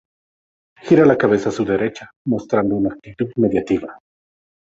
[0.81, 3.99] Gira la cabeza a su derecha, mostrando una actitud meditativa.